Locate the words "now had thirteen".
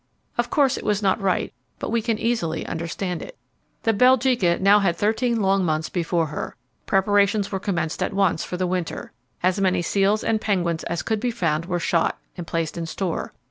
4.59-5.39